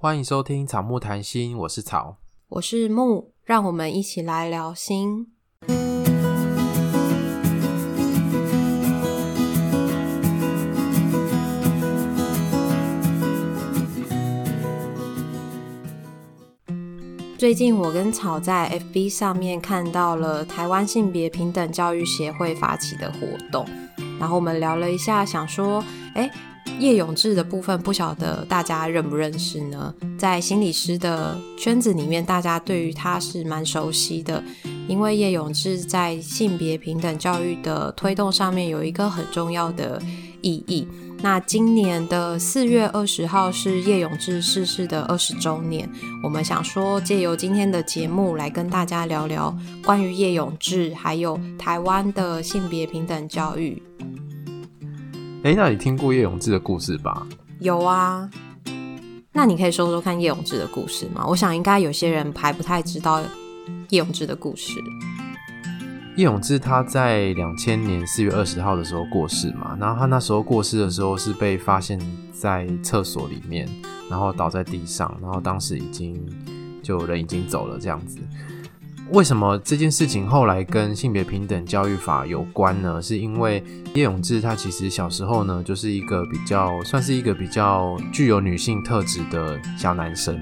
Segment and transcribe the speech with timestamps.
[0.00, 2.18] 欢迎收听草木谈心，我是草，
[2.50, 5.26] 我是木，让我们一起来聊心。
[17.36, 23.66] 最近我跟草在 FB 上面看到了台湾性别平等教育协会发起的活动，
[24.20, 25.82] 然后我们聊了一下，想说，
[26.14, 26.30] 诶，
[26.78, 29.92] 叶永志的部分不晓得大家认不认识呢？
[30.16, 34.42] 在心理师的圈子里面，大家对于他是蛮熟悉的，
[34.86, 40.00] 因为叶永志在性别平等教育的推动上面有一个很重要的
[40.40, 40.86] 意义。
[41.20, 45.90] 那今年的四月二十号是叶永志逝世的二十周年，
[46.22, 49.52] 我们想说借由今天的节目来跟大家聊聊
[49.84, 53.82] 关于叶永志，还有台湾的性别平等教育。
[55.44, 57.24] 哎，那你听过叶永志的故事吧？
[57.60, 58.28] 有啊，
[59.32, 61.24] 那你可以说说看叶永志的故事吗？
[61.28, 63.20] 我想应该有些人还不太知道
[63.90, 64.72] 叶永志的故事。
[66.16, 72.00] 叶永志他在两千年四月二十号的时候过世嘛，然后他那时候过世的时候是被发现
[72.32, 73.68] 在厕所里面，
[74.10, 76.20] 然后倒在地上，然后当时已经
[76.82, 78.18] 就人已经走了这样子。
[79.10, 83.00] 为什么这件事情后来跟性别平等教育法有关呢？
[83.00, 83.64] 是因为
[83.94, 90.38] 叶永志他其实小时候呢就是一个比较算是一个比较具有女性特质的小男生。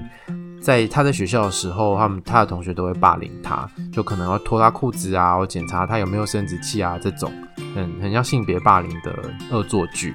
[0.61, 7.31] 在他在学校的时候，他们他的同学都会霸凌他，就可能要脱他裤子啊，或检查他有没有生殖器啊，这种
[7.73, 10.13] 很很像性别霸凌的恶作剧，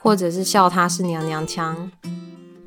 [0.00, 1.88] 或者是笑他是娘娘腔。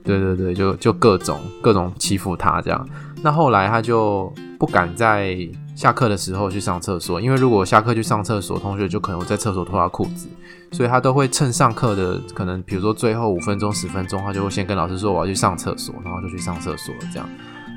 [0.04, 2.88] 对对对，就就各种各种欺负他这样。
[3.24, 5.38] 那后来他就不敢在
[5.76, 10.28] 下课的时候去上厕所，因为如果下课去上厕所，同学就可能在厕所脱他裤子。
[10.74, 17.02] 所以他都会趁上课的可能，比如说最后五分钟、十分钟，他就会先跟老师说我要去上厕所，然后就去上厕所了。
[17.12, 17.30] 这样，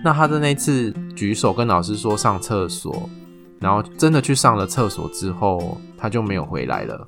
[0.05, 3.11] 那他的那次举手跟老师说上厕所，
[3.59, 7.04] 然后真的去上了厕所之后，他就没有回来了。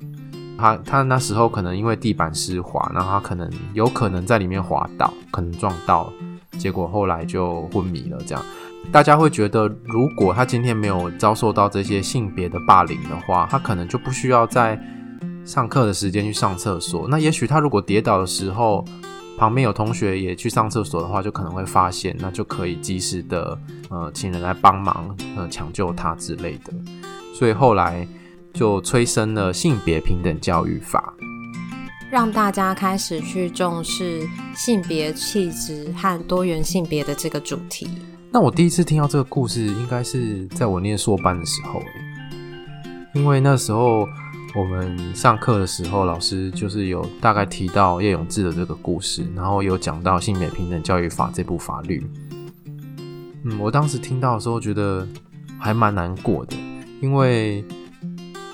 [0.57, 6.11] 他他那时候可能因为地板湿滑，然后他可能有可能在里面滑倒，可能撞到，
[6.57, 8.17] 结果后来就昏迷了。
[8.25, 8.43] 这样，
[8.91, 14.79] 大家会觉得，如果他今天没有遭受到这些性别的霸凌的话，他可能就不需要在。
[15.45, 18.83] 上课的时间去上厕所，那也许他如果跌倒的时候，
[19.37, 23.57] 旁边有同学也去上厕所的话，就可能会发现，那就可以及时的
[23.89, 26.73] 呃请人来帮忙，呃抢救他之类的。
[27.33, 28.05] 所以后来
[28.57, 31.13] 就催生了性别平等教育法，
[32.09, 37.87] 让大家开始去重视性别气质和多元性别的这个主题。
[38.31, 41.81] 那我第一次听到这个故事，应该是在我念硕班的时候，
[43.13, 44.07] 因为那时候。
[44.55, 52.03] 我们上课的时候，老师就是有大概提到叶永志的这个故事，然后有讲到性别平等教育法这部法律。
[53.43, 55.07] 嗯，我当时听到的时候觉得
[55.59, 56.55] 还蛮难过的，
[57.01, 57.63] 因为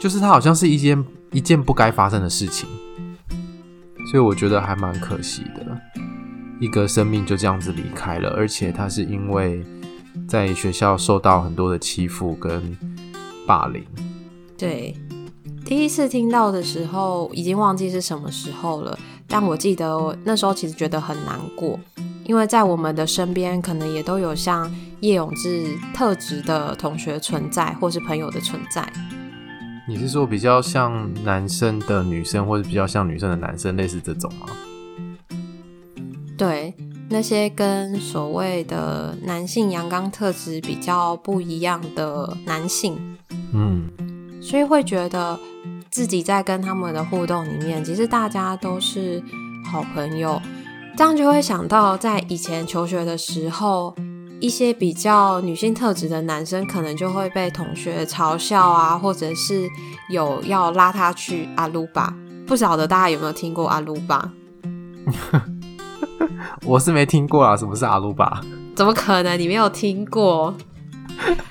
[0.03, 2.67] 就是它好像是一件一件不该发生的事情，
[4.11, 5.65] 所以我觉得还蛮可惜的，
[6.59, 9.63] 一个生命就这样子离开了，而且他是因为
[10.27, 12.77] 在学校受到很多的欺负跟
[13.47, 13.81] 霸凌。
[14.57, 14.93] 对。
[15.63, 18.99] 第一次听到的时候，已经忘记是什么时候了。
[19.25, 21.79] 但我记得那时候其实觉得很难过，
[22.25, 28.85] 因为在我们的身边，可能也都有像叶永志特质的同学存在，或是朋友的存在。
[29.87, 34.47] 你是说比较像男生的女生，或者比较像女生的男生，类似这种吗？
[36.37, 36.73] 对，
[37.09, 42.97] 那些跟所谓的男性阳刚特质比较不一样的男性，
[43.53, 43.89] 嗯，
[44.41, 45.39] 所以会觉得。
[45.91, 49.21] 自己在跟他们的互动里面，其实大家都是
[49.63, 50.41] 好朋友，
[50.97, 53.95] 这样就会想到在以前求学的时候，
[54.43, 59.69] 一些比较女性特质的男生，可能就会被同学嘲笑啊，或者是
[60.09, 62.13] 有要拉他去阿鲁巴。
[62.45, 64.29] 不晓得大家有没有听过阿鲁巴？
[66.65, 68.41] 我是没听过啊，什么是阿鲁巴？
[68.75, 69.39] 怎么可能？
[69.39, 70.53] 你没有听过？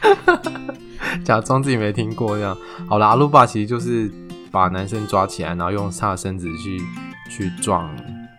[1.25, 2.55] 假装自己没听过这样。
[2.87, 4.13] 好了，阿鲁巴其实就是。
[4.53, 6.79] 把男生抓起来，然后用他的身子去
[7.31, 7.91] 去撞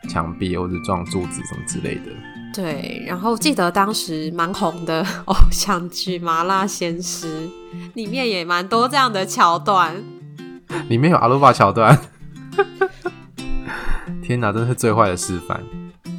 [0.08, 2.12] 墙壁或者撞柱子什么之类的。
[2.54, 7.48] 对，然后记得当时蛮红的偶像剧《麻辣鲜师》
[7.96, 9.96] 里面也蛮多这样的桥段。
[10.88, 11.98] 里面有阿鲁巴桥段。
[14.22, 15.60] 天哪，真是最坏的示范。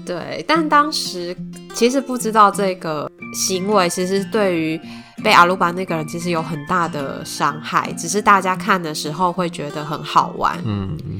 [0.04, 1.34] 对，但当时
[1.72, 4.80] 其实不知道这个行为，其实对于。
[5.22, 10.58] 被阿鲁巴那个人其实有很大的伤害，只是大家看的时候会觉得很好玩。
[10.66, 11.13] 嗯，对，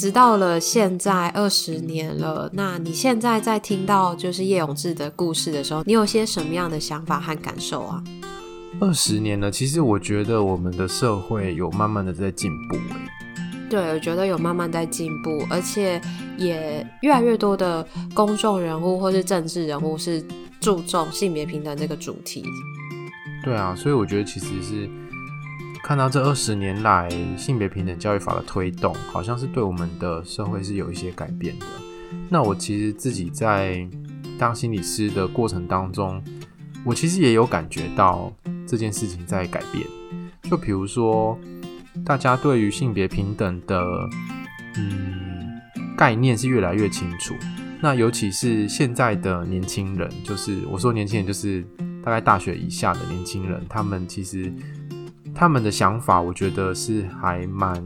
[0.00, 8.02] 直到了现在二十年了，那你现在在听到就是叶永志的故事的时候，你有些什么样的想法和感受啊？
[8.80, 12.78] 二十年了，其实我觉得我们的社会有慢慢的在进步。
[13.68, 16.00] 对，我觉得有慢慢在进步，而且
[16.38, 20.24] 也越来越多的公众人物或是政治人物是
[20.62, 22.42] 注重性别平等这个主题。
[23.44, 24.88] 对啊，所以我觉得其实是。
[25.90, 31.66] 看到这二十年来性别平等教育法的推动，好像是对我们的社会是有一些改变的。
[32.28, 33.84] 那我其实自己在
[34.38, 36.22] 当心理师的过程当中，
[36.84, 38.32] 我其实也有感觉到
[38.68, 39.84] 这件事情在改变。
[40.42, 41.36] 就比如说，
[42.04, 43.84] 大家对于性别平等的
[44.76, 45.60] 嗯
[45.96, 47.34] 概念是越来越清楚。
[47.80, 51.66] 那尤其是现在的年轻人，就是我说年轻人，就是
[52.00, 54.52] 大概大学以下的年轻人，他们其实。
[55.34, 57.82] 他们的想法，我觉得是还蛮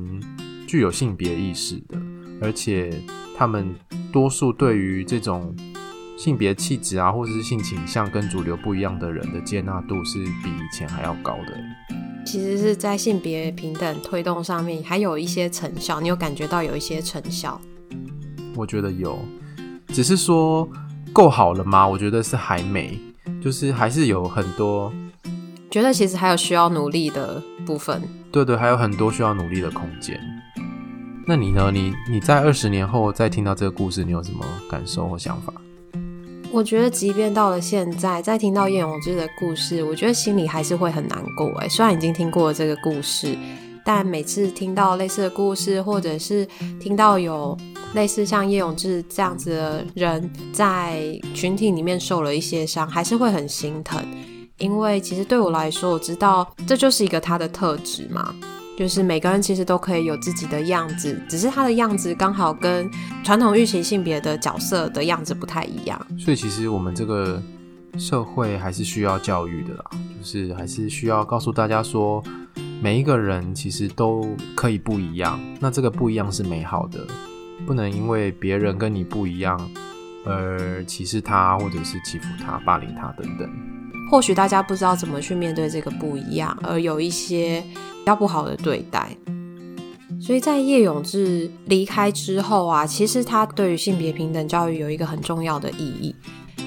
[0.66, 1.96] 具有性别意识的，
[2.40, 2.92] 而且
[3.36, 3.74] 他们
[4.12, 5.54] 多数对于这种
[6.16, 12.24] 性别气质啊，或者是性倾向跟主流不一样的人的接纳度，是比以前还要高的。
[12.26, 16.00] 其实是在性别平等推动上面，还有一些成效。
[16.00, 17.60] 你有感觉到有一些成效？
[18.56, 19.18] 我觉得有，
[19.88, 20.68] 只是说
[21.12, 21.86] 够好了吗？
[21.86, 22.98] 我觉得是还没，
[23.40, 24.92] 就是还是有很多。
[25.74, 28.00] 觉得其实还有需要努力的部分，
[28.30, 30.16] 对对，还有很多需要努力的空间。
[31.26, 31.68] 那你呢？
[31.72, 35.52] 你你在二十年后再听到这个故事，你有什么感受或想法？
[36.52, 41.50] 我觉得，即便到了现在，再听到叶永志的故事，我觉得心里还是会很难过。
[41.58, 43.36] 哎，虽然已经听过了这个故事，
[43.84, 46.46] 但每次听到类似的故事，或者是
[46.78, 47.58] 听到有
[47.94, 54.00] 类似像叶永志这样子的人在群体里面受了一些伤，还是会很心疼。
[54.58, 58.34] 因为其实对我来说，我知道这就是一个他的特质嘛，
[58.78, 62.88] 就是每个人其实都可以有自己的样子，只是他的样子刚好跟
[63.24, 66.00] 传统预期性别的角色的样子不太一样。
[66.18, 67.42] 所以其实我们这个
[67.98, 69.84] 社会还是需要教育的啦，
[70.20, 72.22] 就是还是需要告诉大家说，
[72.80, 74.24] 每一个人其实都
[74.54, 77.04] 可以不一样，那这个不一样是美好的，
[77.66, 79.58] 不能因为别人跟你不一样
[80.24, 83.50] 而歧视他，或者是欺负他、霸凌他等等。
[84.10, 89.16] 或许大家不知道怎么去面对这个不一样，而有一些比较不好的对待。
[90.20, 96.14] 所以在叶永志离开之后啊，其实他对于性别平等教育有一个很重要的意义。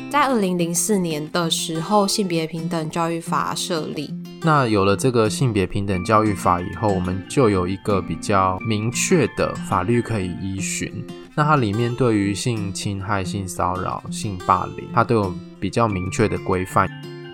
[0.09, 4.13] 在二零零四年的时候，性别平等教育法设立。
[4.41, 11.05] 那有了这个性别平等教育法以后，我们就有一个比较明确的法律可以依循。
[11.35, 16.87] 那它里面对于性侵害、性骚扰、性霸凌，它都有比较明确的规范。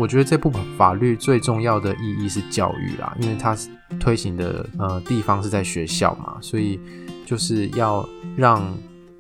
[0.04, 3.56] 我觉得这部法律最重要的意义是教育啦，因为它
[4.02, 6.78] 推行的呃地方是在学校嘛，所以
[7.26, 8.06] 就是要
[8.36, 8.62] 让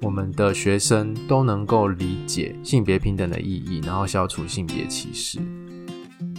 [0.01, 5.39] 我们的学生都能够理解性别平等的意义，然后消除性别歧视。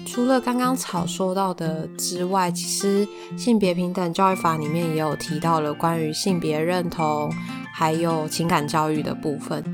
[0.04, 3.08] 除了刚刚草说到的之外，其实
[3.38, 7.32] 性别平等教育法里面也有提到了关于性别认同
[7.72, 9.64] 还有情感教育的部分。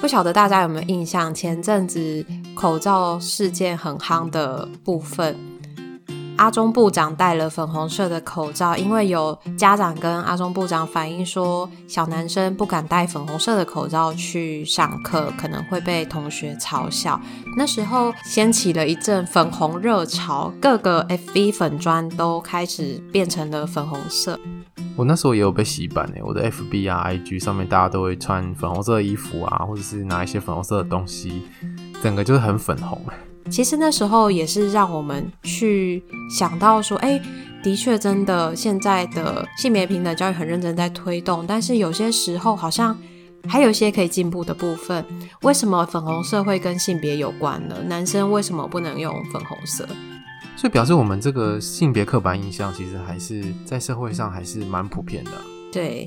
[0.00, 1.34] 不晓得大家有没有印象？
[1.34, 2.24] 前阵子
[2.58, 5.38] 口罩事件很夯的部分，
[6.36, 17.20] 阿中部长戴了粉红色的口罩，因为有家长跟阿中部长反映说，小男生不敢戴粉红色的口罩去上课，可能会被同学嘲笑。
[17.56, 24.36] 那时候掀起了一阵粉红热潮，各个 FB 粉砖都开始变成了粉红色。
[24.96, 31.44] 我那时候也有被洗版诶，我的 FB 啊、IG 上面大家都会穿粉红色的衣服啊，或者是拿一些粉红色的东西，
[32.02, 33.00] 整个就是很粉红。
[33.50, 37.22] 其实那时候也是让我们去想到说，哎、欸，
[37.62, 42.94] 的确真的现在的性别平等教育很认真在推动，但是有些时候好像
[43.48, 45.02] 还有一些可以进步的部分。
[45.42, 47.76] 为什么粉红色会跟性别有关呢？
[47.86, 49.88] 男生为什么不能用粉红色？
[50.54, 55.30] 所以表示我们这个性别刻板印象，其实还是在社会上还是蛮普遍的。
[55.72, 56.06] 对，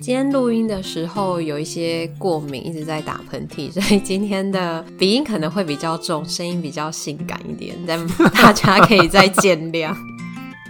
[0.00, 9.94] 今天录音的时候有一些过敏，一直在打喷嚏，所以今天的鼻音可能会比较重，声音比较性感一点，但大家可以再见谅。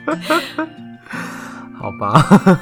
[1.78, 2.60] 好吧，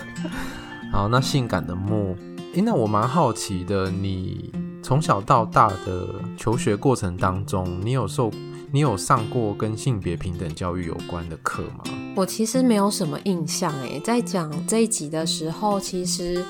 [0.92, 2.14] 好，那性感的木，
[2.52, 6.06] 诶，那我蛮好奇的，你从小到大的
[6.36, 8.30] 求学过程当中，你有受？
[8.70, 11.84] 你有上过跟性别平等教育有关的课吗？
[12.14, 16.44] 我其实没有什么印象诶，在讲这一集的时候，其实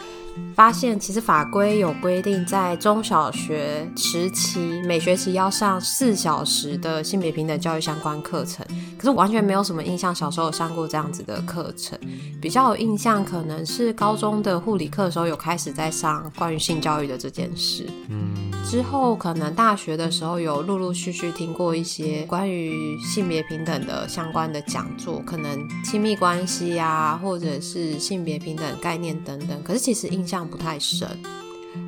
[0.54, 8.66] 发现其实法规有规定，在中小学时期每学期要上四小时的性别平等教育相关课程。
[8.96, 11.96] 可是我完全没有什么印象，小时候有上过这样子的课程。
[12.40, 17.86] 比较有印象，可能是高中的护理课的时候有开始在上关于性教育的这件事。
[18.08, 29.62] 嗯，之后可能大学的时候有陆陆续续听过一些关于性别平等的相关的讲座，可能亲密关系啊，或者是性别平等概念等等。
[29.62, 30.48] 可是其实印象。
[30.48, 31.06] 不太深，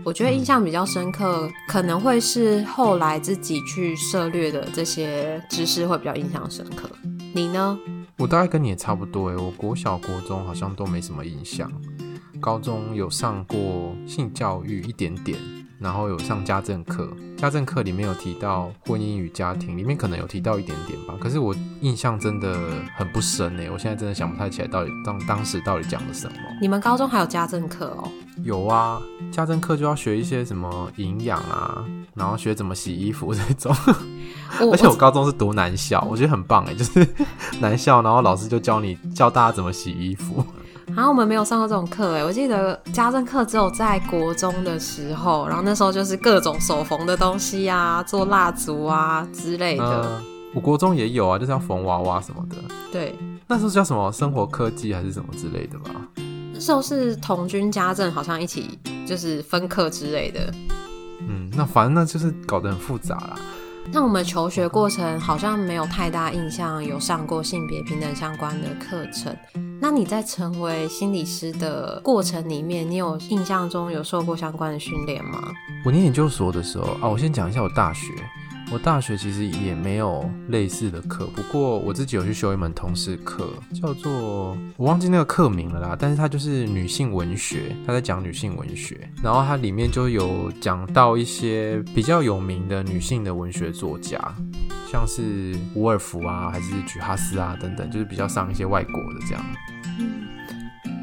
[0.05, 6.91] 我觉得印象比较深刻，可能会是后来自己去涉猎的这些知识会比较印象深刻。
[7.33, 7.79] 你呢？
[8.19, 11.71] 我大概跟你也差不多诶，我国小、国中好像都没什么印象，
[12.39, 15.39] 高中有上过性教育一点点。
[15.81, 17.09] 然后有上家政课，
[17.39, 21.15] 家政课里面有提到婚姻与家庭，里面可能有提到一点点吧。
[21.19, 22.55] 可是我印象真的
[22.97, 26.37] 很不深诶，我现在真的想不太起来到底当当时到底讲了什么。
[26.61, 28.09] 你们高中还有家政课哦？
[28.45, 29.01] 有啊，
[29.33, 31.83] 家政课就要学一些什么营养啊，
[32.15, 33.75] 然后学怎么洗衣服这种。
[34.61, 37.07] 而且我高中是读男校，我觉得很棒诶，就是
[37.59, 40.45] 男校，然后老师就教你教大家怎么洗衣服。
[40.95, 49.85] 然后我们没有上过这种课哎，我记得家政课只有在国中的时候，然后那时候就是各种手缝的东西啊，做蜡烛啊之类的。
[49.85, 50.23] 呃，
[50.55, 52.57] 我国中也有啊，就是要缝娃娃什么的。
[52.93, 53.17] 对，
[53.47, 55.91] 那时候叫什么生活科技还是什么之类的吧？
[56.53, 60.53] 那时候是童军家政，好像一起就是分课之类的。
[61.27, 63.37] 嗯，那反正那就是搞得很复杂啦。
[63.93, 69.37] 那我们求学过程好像没有太大印象，有上过性别平等相关的课程。
[69.81, 75.41] 那你在成为心理师的过程里面，你有印象中有受过相关的训练吗？
[75.85, 78.07] 我念研究所的时候啊，我先讲一下我大学。
[78.73, 85.97] 我大学其实也没有类似的课，不过我自己有去修一门通识课，叫做我忘记那个课名了啦。
[85.99, 94.17] 但是它就是女性文学，它在讲女性文学，然后它里面就有讲到一些比较有名的女性的文学作家，
[94.87, 99.45] 像是伍尔夫啊，还是举哈斯啊等等，就是比较上一些外国的这样。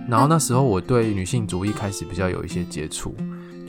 [0.08, 3.14] 然后那时候我对女性主义开始比较有一些接触，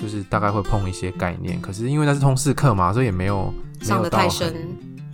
[0.00, 3.52] 就是大概会碰一些概念，可是因为那是通识课嘛，所以也没有。
[3.81, 4.52] 上得太深，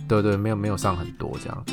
[0.07, 1.65] 对对，没有没有上很多这样，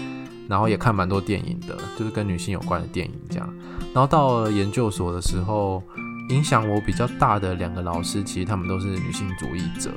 [0.46, 3.48] 然后也看蛮多电影的，就是跟女性有关的电影这样。
[3.94, 5.82] 然后到了研究所的时候，
[6.28, 9.90] 影响我比较大的两个老师，其实他们都是女性主义者，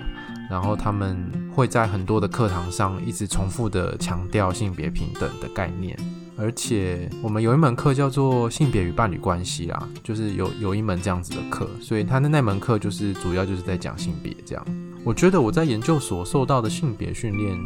[0.50, 5.98] 然后他们会在很多的课堂上一直重复的强调性别平等的概念，
[6.38, 14.66] 而且我们有一门课叫做性别与伴侣关系啦，就是有有一门这样子的课，所以他的那门课就是主要就是在讲性别这样。
[15.04, 17.58] 我觉得我在研究所受到的性别训练，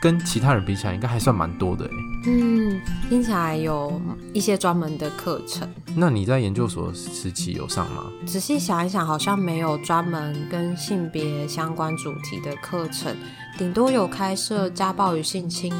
[0.00, 1.90] 跟其他人比起来，应该还算蛮多的诶。
[2.28, 4.00] 嗯，听起来有
[4.32, 5.68] 一些专门的课程。
[5.94, 8.06] 那你在研究所时期有上吗？
[8.26, 13.14] 仔细想一想，好像没有专门跟性别相关主题的课程，
[13.58, 15.72] 顶多有开设家暴与性侵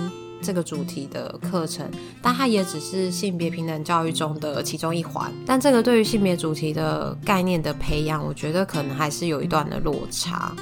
[0.47, 1.85] 这个主题的课程，
[2.23, 5.33] 但它也只是性别平等教育中的其中一环。
[5.45, 10.55] 但这个对于性别主题的概念的培养，我觉得可能还是有一段的落差。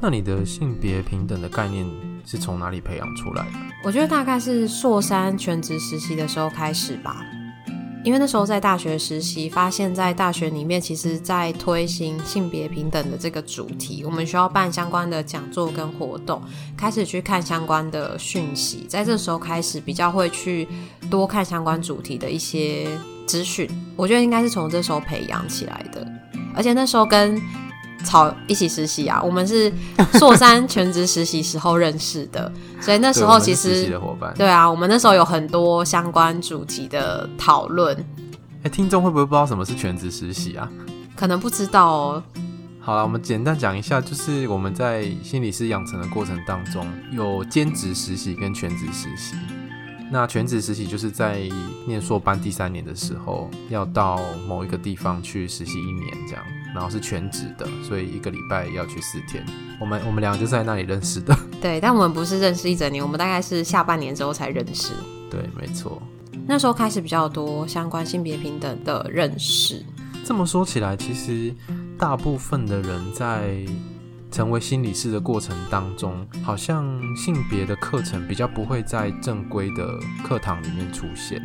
[0.00, 1.88] 那你的性别平等的概念
[2.26, 3.52] 是从哪里培养出来的？
[3.84, 7.24] 我觉得大概是硕三全职实习的时候开始吧，
[8.04, 16.42] 因为那时候在大学实习，发现在大学里面，其实在推行性别平等的这个主题，我们需要办相关的讲座跟活动，
[16.76, 20.68] 开始去看相关的讯息，在这时候开始比较会去
[21.10, 22.86] 多看相关主题的一些
[23.26, 26.06] 资讯，我觉得应该是从这时候培养起来的，
[26.54, 27.40] 而且那时候跟
[28.04, 29.72] 草一起实习啊，我们是
[30.12, 33.98] 硕三全职实习时候认识的， 所以那时候其实
[34.36, 37.96] 对啊，我们那时候有很多相关主题的讨论。
[38.62, 40.70] 哎，听众会不会不知道什么是全职实习啊？
[41.16, 42.22] 可能不知道哦。
[42.80, 49.34] 好了，我们简单讲一下，就是我们在心理师养成的过程当中，有兼职实习跟全职实习。
[50.10, 51.40] 那全职实习就是在
[51.86, 56.44] 念硕班第三年的时候，要到某一个地方去实习一年这样。
[56.74, 59.44] 然后是全职的，所以一个礼拜要去四天。
[59.80, 61.34] 我们我们两个就是在那里认识的。
[61.62, 64.92] 对，但我们不是认识一整年，我们大概是下半年之后才认识。
[65.30, 66.02] 对，没错。
[66.46, 69.82] 那时候开始比较多相关性别平等的认识。
[70.24, 71.54] 这么说起来，其实
[71.98, 73.56] 大部分的人在
[74.30, 76.84] 成为心理师的过程当中，好像
[77.16, 79.88] 性别的课程比较不会在正规的
[80.22, 81.40] 课堂里面出现。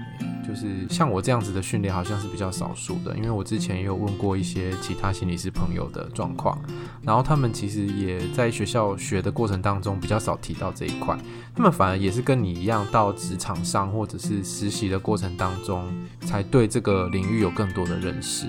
[0.49, 6.59] 就是像我这样子的训练，好像是比较少数的，因为我之前也有问过一些其他心理师朋友的状况，
[7.03, 11.15] 然后他们其实也在学校学的过程当中比较少提到这一块，
[11.55, 15.87] 他们反而也是跟你一样，到职场上或者是实习的过程当中，
[16.21, 18.47] 才对这个领域有更多的认识。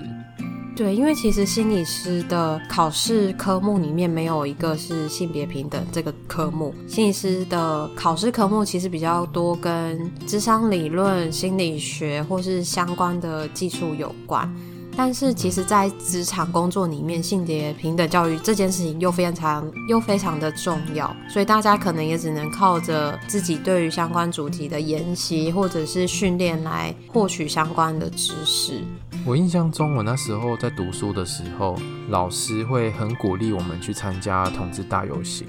[0.81, 14.51] 对，因为其实心理师的考试科目里面没有一个是性别平等这个科目，心理师的考试科目其实比较多跟智商理论、心理学或是相关的技术有关。
[14.95, 28.83] 但是其实，在职场工作里面，性别平等教育这件事情又非常又非常的重要，所以大家可能也只能靠着自己对于相关主题的研习或者是训练来获取相关的知识。
[29.25, 31.75] 我印象中，我那时候在读书的时候，
[32.09, 35.47] 老师会很鼓励我们去参加同志大游行，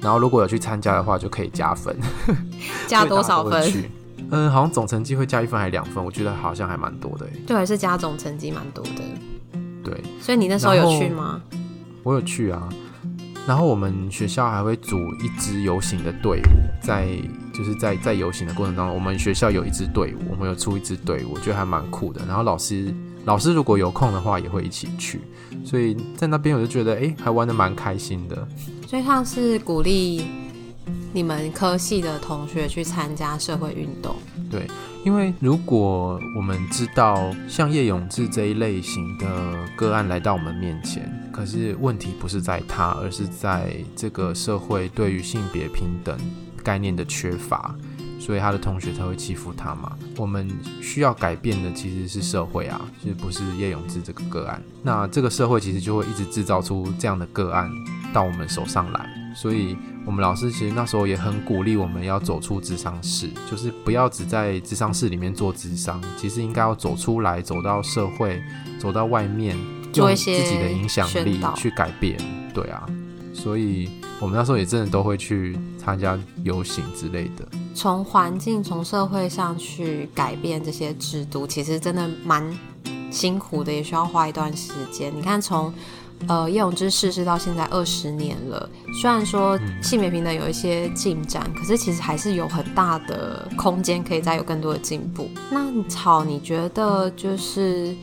[0.00, 1.96] 然后如果有去参加的话，就可以加分，
[2.88, 3.84] 加多少分？
[4.30, 6.04] 嗯，好像总成绩会加一分还是两分？
[6.04, 7.26] 我觉得好像还蛮多的。
[7.46, 9.02] 对，是加总成绩蛮多的。
[9.84, 11.40] 对，所以你那时候有去吗？
[12.02, 12.68] 我有去啊。
[13.46, 17.06] 然后我们学校还会组一支游行的队伍，在
[17.52, 22.24] 就是在在游行的过程当中，我们学校有一支队伍，我们有出一支队伍，我觉得还蛮酷的。
[22.26, 22.92] 然后老师
[23.26, 25.20] 老师如果有空的话，也会一起去。
[25.62, 28.48] 所以在那边我就觉得，哎，还玩的蛮开心的。
[28.88, 30.24] 所以他是鼓励。
[31.12, 34.16] 你们科系的同学去参加社会运动，
[34.50, 34.66] 对，
[35.04, 39.26] 因为如果我们知道像叶永志这一类型的
[39.76, 46.18] 个案来到我们面前，可是问题不是在他，而是在这个社会对于性别平等
[46.64, 47.72] 概念的缺乏，
[48.18, 49.96] 所以他的同学才会欺负他嘛。
[50.16, 50.50] 我们
[50.82, 54.60] 需要改变的其实是社会啊，其实不是叶永志这个个案。
[54.82, 57.70] 那这个社会其实就会一直制造出这样的个案
[58.12, 59.76] 到我们手上来，所以。
[60.06, 68.42] 我们老师其实那时候也很鼓励我们要走出智商室，就是不要只在智商室里面做智商，其实应该要走出来，走到社会，
[68.78, 69.56] 走到外面，
[69.94, 72.18] 做一些自己的影响力去改变。
[72.52, 72.86] 对啊，
[73.32, 73.88] 所以
[74.20, 82.44] 我们那时候也真的都会去参加游行之类的，从环境、从社会上去改变这些制度，其实真的蛮
[83.10, 85.10] 辛苦的，也需要花一段时间。
[85.16, 85.72] 你看从。
[86.28, 88.68] 呃，叶永志逝世到现在二十年了。
[89.00, 95.28] 虽然说性别平等有一些进展，嗯，可是其实还是有很大的空间可以再有更多的进步。
[95.50, 97.94] 那草，你觉得就是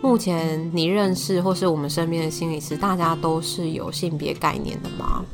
[0.00, 5.24] 目前你认识或是我们身边的心理师，大家都是有性别概念的吗？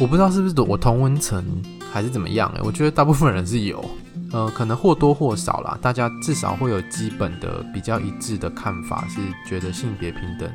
[0.00, 1.44] 我不知道是不是我同温层
[1.92, 3.84] 还是怎么样哎，我觉得大部分人是有，
[4.32, 10.50] 呃，可能或多或少啦，大家至少会有基本的比较一致的看法，是觉得性别平等。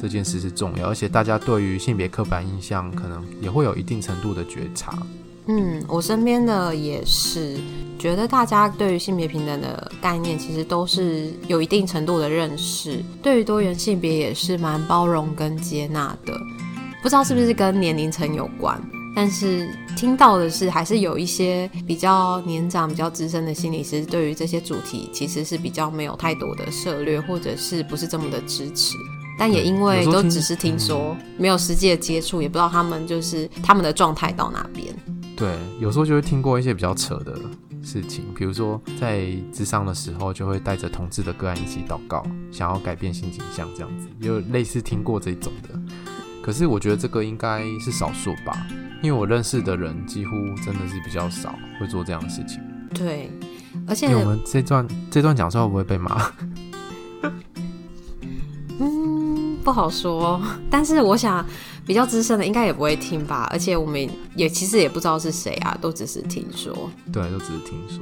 [0.00, 4.96] 这件事是重要，而且大家对于性别刻板印象可能也会有一定程度的觉察。
[5.48, 7.56] 嗯，我身边的也是
[7.98, 16.36] 觉得大家对于性别平等的概念其实都是有一定程度的认识，对于多元性别也是蛮包容跟接纳的。
[17.00, 18.82] 不知道是不是跟年龄层有关，
[19.14, 28.96] 但是听到的是还是有一些比较年长、比较资深的心理师对于这些主题其实是比较没有太多的涉略，或者是不是这么的支持。
[29.38, 34.94] 但也因为都只是听说，没有实际的接触，也不知道他们就是他们的状态到哪边。
[35.36, 37.38] 对，有时候就会听过一些比较扯的
[37.82, 45.78] 事情，比如说在智商的时候，就会带着同志的个案一起祷告，想要改变性倾向这样子，有类似听过这种的。
[46.42, 48.66] 可是我觉得这个应该是少数吧，
[49.02, 50.30] 因为我认识的人几乎
[50.64, 52.60] 真的是比较少会做这样的事情。
[52.94, 53.30] 对，
[53.86, 56.32] 而且我们这段这段讲出来会不会被骂？
[59.66, 61.44] 不好说， 但是我想
[61.84, 66.88] 比较资深的应该也不会听吧，而且我们也其实也不知道是谁啊，都只是听说。
[67.12, 67.98] 对，都只是听说。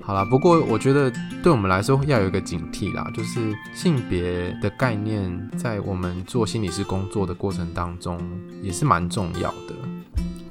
[0.00, 8.20] 好啦，不过我觉得对我们来说要有一个警惕啦，就是性别的概念在我们做心理师工作的过程当中
[8.62, 9.74] 也是蛮重要的。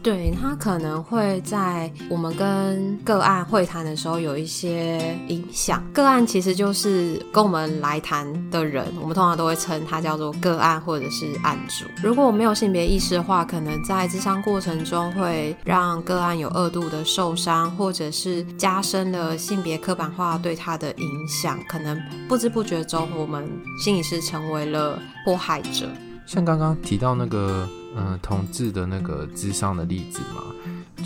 [0.03, 5.81] 对，他可能会在我们跟个案会谈的时候有一些影响。
[5.93, 11.85] 个案其实就是跟我们来谈的人，我们通常都会称他叫做个案或者是案主。
[12.03, 21.57] 如果我没有性别意识的话，可能在咨商过程中会让个案有二度的受伤，或者是加深了性别刻板化对他的影响。
[21.69, 23.49] 可能不知不觉中，我们
[23.81, 25.87] 心理师成为了迫害者。
[26.25, 27.67] 像刚刚提到那个。
[27.95, 30.41] 嗯，同志的那个智商的例子嘛，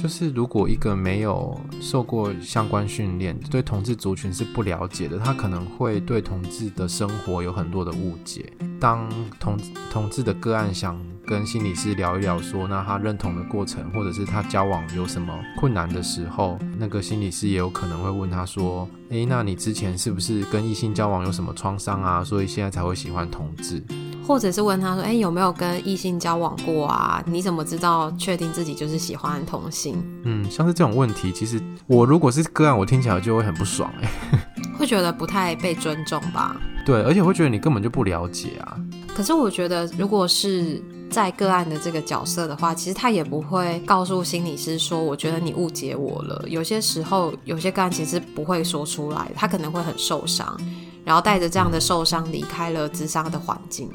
[0.02, 8.54] 就是如果一个没有受过相关训练，对同志族群是不了解的，他可能会对同志的生活有很多的误解。
[8.80, 9.06] 当
[9.38, 9.58] 同
[9.92, 22.24] 同志的个案想跟心理师聊一聊说，说那他认同的过程，或者是他交往有什么困难的时候，那个心理师也有可能会问他说：“诶，那你之前是不是跟异性交往有什么创伤啊？
[22.24, 23.84] 所以现在才会喜欢同志？”
[24.28, 27.24] 或者是问他说：“哎、欸，有没有跟异性交往过啊？
[27.26, 34.40] 你怎么知道确定自己就是喜欢同性？”嗯，像是这种问题，其实我如果是个案，我听起来就会很不爽哎、欸，
[34.78, 36.58] 会觉得不太被尊重吧？
[36.86, 38.78] 对，而且会觉得你根本就不了解啊。
[39.16, 50.56] 可是我觉得，如果是在个案的这个角色的话，其实他也不会告诉心理师说：“我觉得你误解我了。”有些时候，有些个案其实不会说出来，他可能会很受伤，
[51.04, 53.90] 然后带着这样的受伤离开了咨商的环境。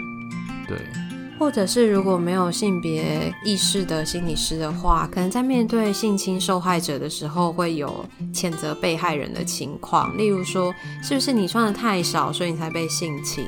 [0.68, 0.78] 对。
[1.38, 10.16] 或者是如果没有性别意识的心理师的话，可能在面对性侵受害者的时候，会有谴责被害人的情况。
[10.16, 10.72] 例如说，
[11.02, 13.44] 是不是你穿得太少，所以你才被性侵？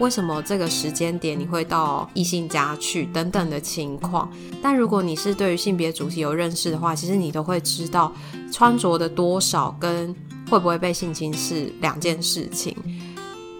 [0.00, 3.06] 为什么这个时间点你会到异性家去？
[3.06, 4.30] 等等的情况。
[4.60, 8.12] 但如果你是对于性别主题有认识的话，其实你都会知道，
[8.52, 10.14] 穿着的多少跟
[10.50, 12.76] 会不会被性侵是两件事情。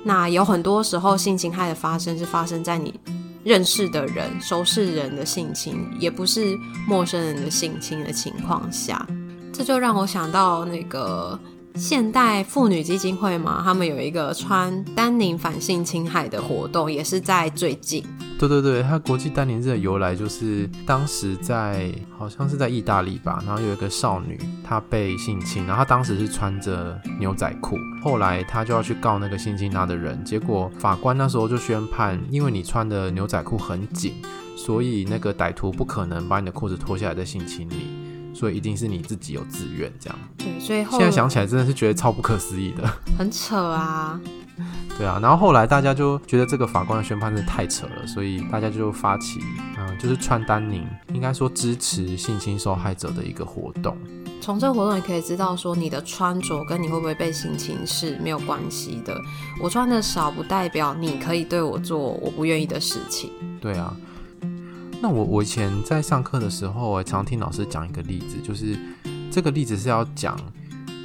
[0.04, 2.98] 那有很多时候，性侵害的发生是发生在你。
[3.42, 9.06] 认识的人、熟识人的性侵，也不是陌生人的性侵的情况下，
[9.50, 11.40] 这就让我想到那个。
[11.74, 18.04] 现代妇女基金会嘛，他们有一个穿丹宁反性侵害的活动，也是在最近。
[18.38, 34.14] 对对对，它国际丹宁日的由来就是当时在好像是在意大利吧，然后有一个少女她被性侵，然后她当时是穿着牛仔裤，后来她就要去告那个性侵她的人，结果法官那时候就宣判，因为你穿的牛仔裤很紧，
[34.56, 37.99] 所以那个歹徒不可能把你的裤子脱下来再性侵你。
[38.34, 40.18] 所以一定是你自己有自愿这样。
[40.36, 42.88] 对，所以后现在想起来真的是觉得超不可思议的，
[43.18, 44.20] 很扯啊。
[44.98, 49.40] 对啊，然后后来大家就觉得这个法官的宣判真的太扯了，所以大家就发起，
[49.78, 53.96] 嗯，就是穿丹宁，应该说支持性侵受害者的一个活动。
[54.42, 59.18] 从这个活动也可以知道，说你的穿着跟你会不会被性侵是没有关系的。
[59.62, 63.30] 我穿的少不代表你可以对我做我不愿意的事情。
[63.62, 63.96] 对啊。
[65.02, 68.78] 那我我以前在上课的时候，我常听老师讲一个例子，就是
[69.30, 70.38] 这个例子是要讲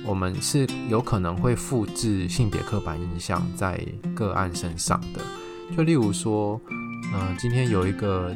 [0.05, 3.79] 我们是有可能会复制性别刻板印象在
[4.13, 5.21] 个案身上的。
[5.75, 6.59] 就例如说，
[7.13, 8.35] 嗯、今天有一个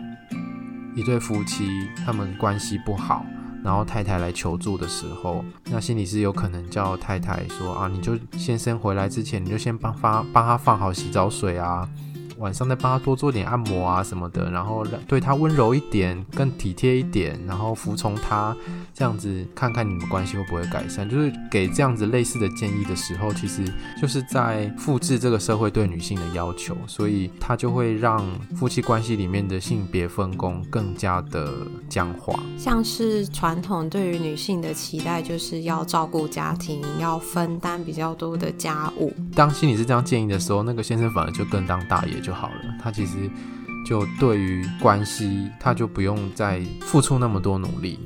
[0.95, 1.67] 一对夫妻，
[2.05, 3.25] 他们关系不好，
[3.61, 11.87] 然后太太来求助的时候，那心理师有可能叫太太说啊，你就先生回来之前，你就先帮发帮他放好洗澡水啊。
[12.39, 18.55] 晚上再帮他多做点按摩啊什么的，然后对他温柔一点，更体贴一点，然后服从他，
[18.93, 21.07] 这样子看看你们关系会不会改善。
[21.09, 23.63] 就是给这样子类似的建议的时候，其实
[24.01, 28.25] 就是在复制这个社会对女性的要求，所以他就会让
[28.55, 31.51] 夫妻关系里面的性别分工更加的
[31.89, 32.39] 僵化。
[32.57, 39.13] 像是传统对于女性的期待，就是要照顾家庭，要分担比较多的家务。
[39.35, 42.75] 当心理是这样建议的时候，那个先生反而就更当大爷就好了。
[42.81, 43.29] 他其实
[43.87, 47.99] 就对于关系，他就不用再付出那么多努力。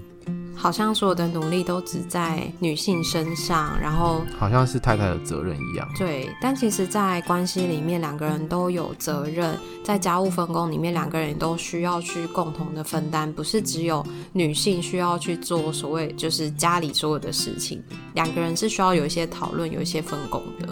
[0.56, 5.86] 好像所有的努力都只在女性身上，然后好像是太太的责任一样。
[5.98, 17.84] 对，但其实，在关系里面，两个人都有责任，在家务分工里面，两个人都需要去共同的分担，不是只有女性需要去做所谓就是家里所有的事情，
[18.14, 20.70] 两个人是需要有一些讨论，有一些分工的。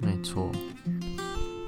[0.00, 0.50] 没错。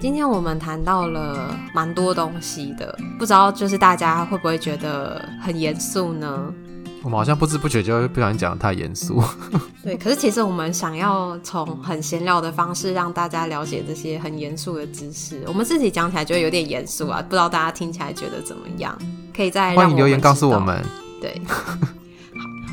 [0.01, 6.55] 今天我们谈到了蛮多东西的，不知道就是大家会不会觉得很严肃呢？
[7.03, 9.21] 我们好像不知不觉就会不小心讲得太严肃。
[9.83, 18.97] 对，可是其实我们想要从很闲聊的方式让大家了解这些很严肃的知识，我们自己讲起来就有点严肃啊，不知道大家听起来觉得怎么样？
[19.37, 20.81] 可以再欢迎留言告诉我们。
[21.21, 21.43] 对。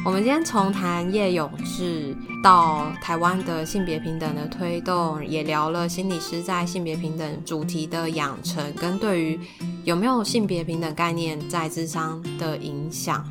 [0.06, 9.40] 我们今天从谈叶永志到台湾的性别平等的推动，也聊了心理师在性别平等主题的养成，跟对于
[9.84, 13.26] 有没有性别平等概念在智商的影响。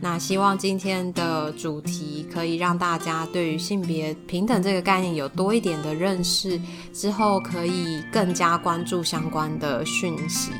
[0.00, 6.60] 那希望今天的主题可以让大家对于性别平等这个概念有多一点的认识，
[6.92, 10.52] 之后可以更加关注相关的讯息。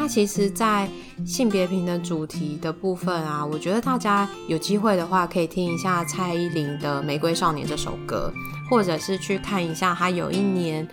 [0.00, 0.88] 那其实，在
[1.26, 8.32] 性别平等主题的部分啊，我觉得大家有机会的话，可以听一下蔡依林的《玫瑰少年》这首歌，
[8.70, 10.88] 或者是去看一下她有一年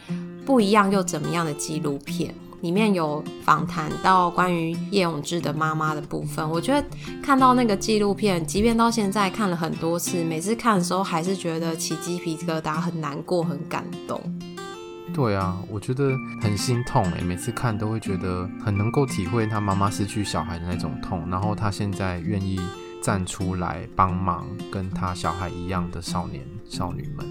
[0.45, 6.47] 不一样又怎么样的纪录片，里面有访谈到关于叶永志的妈妈的部分。
[6.49, 6.85] 我觉得
[7.23, 14.21] 看到那个纪录片，即便到现在看了很多次，每次看的时候还是觉得起鸡皮疙瘩，很难过，很感动。
[15.17, 22.59] 对啊，我觉得很心痛诶，每次看都会觉得很能够体会他妈妈失去小孩的那种痛，然后他现在愿意
[23.01, 27.25] 站出来帮忙跟他小孩一样的少年少女们，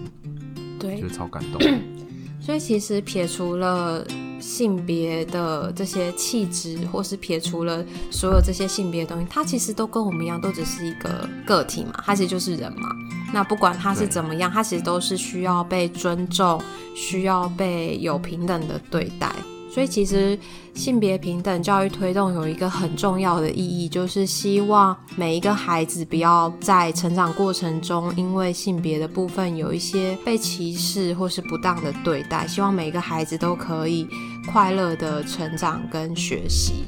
[0.81, 1.63] 对，觉得超感动。
[2.43, 4.05] 所以其实撇除了
[4.41, 12.89] 性别的这些气质，或是撇除了所有这些性别的东西，他其实都跟我们一样，都只是一个个体嘛，他其实就是人嘛。
[13.37, 16.59] 那不管他是怎么样，他其实都是需要被尊重，
[16.95, 19.31] 需要被有平等的对待。
[19.71, 20.39] 所以其实
[20.73, 34.09] 性别平等教育推动有一个很重要的意义，就是希望每一个孩子不要在成长过程中因为性别的部分有一些被歧视或是不当的对待，希望每一个孩子都可以
[34.51, 36.87] 快乐的成长跟学习。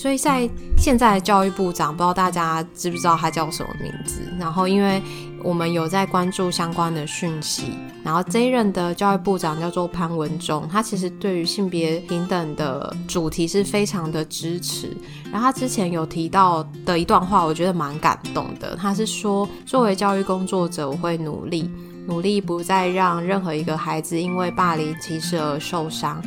[0.00, 4.22] 所以在现在的教育部长，不知道大家知不知道他叫什么名字？
[4.38, 5.02] 然后因为
[5.44, 14.96] 我们有在关注相关的讯息，然后这一任的教育部长叫做潘文忠，他其实对于性别平等的主题是非常的支持。
[15.30, 18.74] 然后他之前有提到的一段话，我觉得蛮感动的。
[18.76, 21.70] 他是说，作为教育工作者，我会努力，
[22.06, 26.22] 努力不再让任何一个孩子因为霸凌歧视而受伤，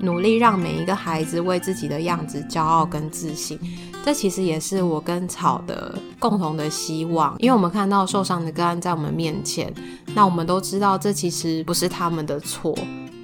[0.00, 3.58] 努力让每一个孩子为自己的样子骄傲跟自信。
[4.04, 9.72] 这其实也是我跟草的共同的希望，因为我们看到受伤的个案在我们面前，
[10.14, 12.74] 那我们都知道这其实不是他们的错，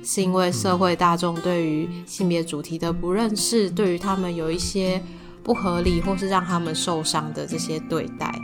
[0.02, 5.00] 是因为社会大众对于性别主题的不认识，对于他们有一些
[5.42, 8.34] 不合理或是让他们受伤的这些对待。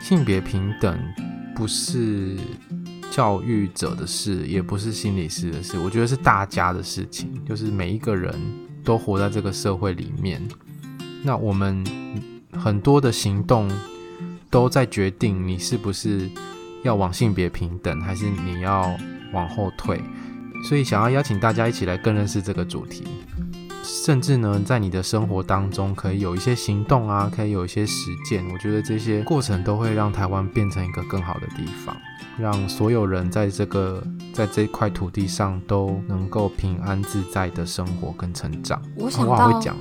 [0.00, 0.98] 性别平等
[1.54, 2.36] 不是
[3.14, 8.34] 教育者的事，也不是心理师的事，我觉得是大家的事情，就是每一个人
[8.82, 10.42] 都活在这个社会里面。
[11.22, 11.84] 那我们
[12.52, 13.70] 很多的行动
[14.50, 16.28] 都在决定你是不是
[16.82, 18.92] 要往性别平等，还是你要
[19.32, 20.00] 往后退。
[20.68, 23.04] 所以想要邀请大家一起来更认识这个主题，
[23.84, 28.44] 甚至呢，在你的生活当中可以有一些行动啊，可以有一些实践。
[28.50, 31.94] 我觉得这些过程都会让台湾变成一个更好的地方。
[32.36, 38.82] 让所有人在这个在这块土地上都能够平安自在的生活跟成长。
[38.96, 39.76] 我想到，我会讲，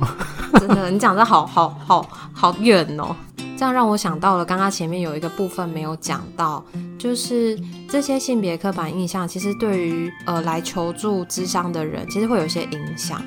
[0.59, 3.15] 真的，你讲的好好好好远哦。
[3.57, 6.63] 这样让我想到了刚刚前面有一个部分没有讲到，
[6.99, 7.57] 就是
[7.89, 13.19] 这些性别刻板印象，其实对于呃来求助咨商的人，其实会有一些影响。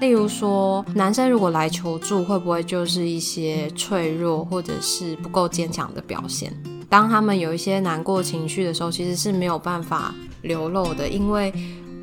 [0.00, 6.52] 例如说，男生如果来求助，会不会就是一些脆弱或者是不够坚强的表现？
[6.88, 11.52] 当他们有一些难过情绪的时候，其实是没有办法流露的，因为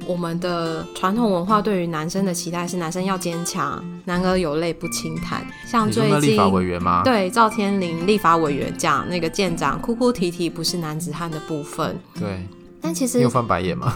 [0.05, 5.45] 我们的传统文化对于男生的期待是男生要坚强，男儿有泪不轻弹。
[5.65, 7.03] 像最近立法委员吗？
[7.05, 11.97] 对，赵天麟立法委员讲那个舰长哭哭啼啼不是男子汉的部分。
[12.19, 12.45] 对，
[12.81, 13.95] 但其实你有翻白眼吗？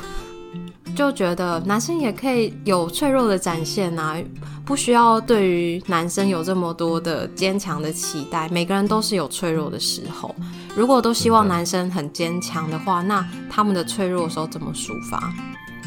[0.95, 4.17] 就觉得男生也可以有脆弱的展现啊，
[4.65, 8.49] 不需要对于男生有这么多的坚强的期待。
[8.49, 10.35] 每个人都是有脆弱的时候。
[10.75, 15.33] 如果都希望男生很坚强的话，那他们的脆弱的时候怎么抒发？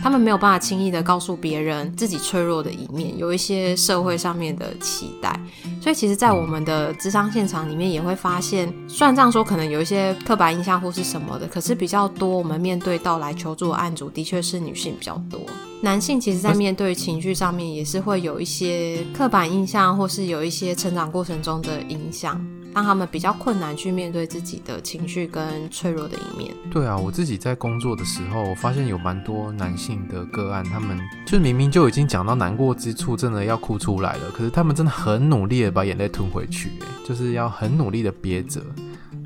[0.03, 5.39] 他们没有办法轻易的告诉别人自己脆弱的一面，有一些社会上面的期待。
[5.81, 15.41] 所以，其实，在我们的咨商现场里面，也会发现，虽然这样说可能有一些刻板印象或是什么的，可是比较多我们面对到来求助的案主，的确是女性比较多。
[15.83, 22.39] 男性其实，在面对情绪上面，也是会有一些刻板印象，或是有一些成长过程中的影响。
[22.75, 26.55] 让他们比较困难去面对自己的情绪跟脆弱的一面。
[26.71, 36.71] 对啊，我自己在工作的时候，我发现有蛮多男性的个案，他们就明明就已经讲到难过之处，真的要哭出来了，可是他们真的很努力的把眼泪吞回去，
[37.07, 38.61] 就是要很努力的憋着。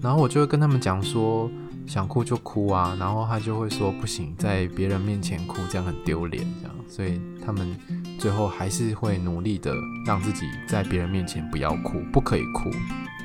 [0.02, 1.50] 然后我就会跟他们讲说，
[1.86, 7.76] 想哭就哭啊，然后他就会说不行，在别人面前哭这样很丢脸，这样，所以他们
[8.18, 9.74] 最后还是会努力的
[10.06, 12.70] 让自己在别人面前不要哭，不可以哭。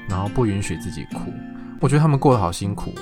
[0.09, 1.31] 然后不允许自己哭，
[1.79, 3.01] 我觉得他们过得好辛苦哦。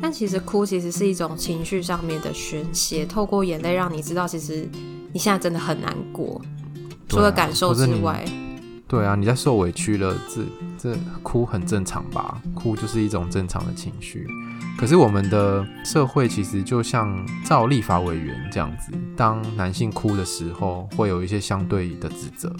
[0.00, 4.68] 但其实哭其实是一种情绪上面的宣泄，透过眼泪让你知道，其实
[5.12, 6.40] 你现在真的很难过，
[7.08, 8.24] 除了感受之外。
[8.88, 10.42] 对啊，你在受委屈了，这
[10.78, 12.40] 这哭很正常吧？
[12.54, 14.26] 哭就是一种正常的情绪。
[14.78, 22.54] 可是我们的社会其实就像照立法委员这样子，当男性哭的时候，会有一些相对的指责。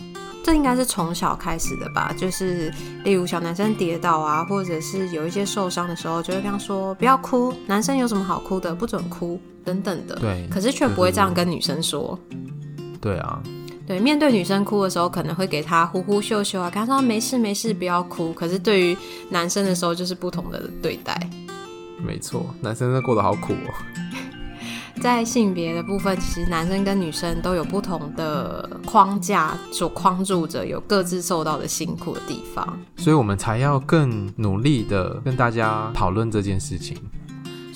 [0.47, 10.15] 这应该是从小开始的吧，就是例如小男生跌倒啊，或者是有一些受伤的时候，就会跟他说不要哭，男生有什么好哭的，不准哭等等的。
[10.21, 12.17] 对，可是却不会这样跟女生说。
[13.01, 13.43] 对啊，
[13.89, 18.33] 对，面对女生哭的时候，可能会给她呼呼秀秀啊，跟她说没事没事，不要哭。
[18.33, 18.97] 可是对于
[19.29, 21.19] 男生的时候，就是不同的对待。
[21.99, 23.75] 没错，男生真的过得好苦哦。
[25.07, 36.97] 在性别的部分，其实男生跟女生都有不同的框架所框住着，有各自受到的辛苦的地方，所以我们才要更努力的跟大家讨论这件事情。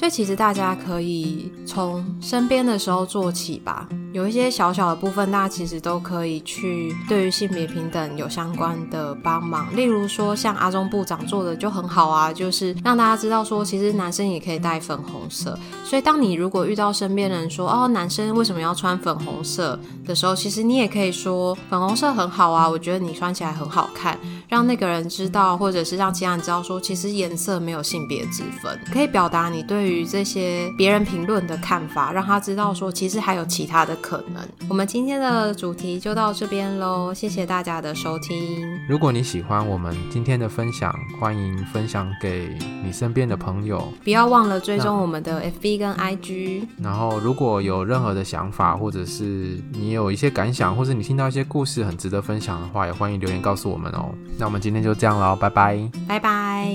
[0.01, 9.69] 所以其实大家可以从身边的时候做起吧，有一些小小的部分，大家其实都可以去对于性别平等有相关的帮忙。
[9.77, 15.59] 例如说，像阿中部长做的就很好啊，就是让大家知道说，其实男生也可以戴粉红色。
[15.85, 24.19] 所以，当你如果遇到身边人说哦，男生为什么要穿粉红色的时候，其实你也可以说粉红色很好啊，我觉得你穿起来很好看，
[24.51, 33.97] 让那个人知道，或者是让其他人知道说，其实颜色没有性别之分，可以表达你对于这些别人评论的看法，让他知道说，其实还有其他的。
[34.03, 38.67] 可能，我们今天的主题就到这边喽，谢谢大家的收听。
[38.89, 46.67] 如果你喜欢我们今天的分享，欢迎分享给你身边的朋友，不要忘了追踪我们的 FB 跟 IG。
[46.83, 54.13] 然后，如果有任何的想法，或者是你有一些感想，或者你听到一些故事很值得分享的话，也欢迎留言告诉我们哦。
[54.41, 56.75] 那我们今天就这样喽，拜拜，拜拜。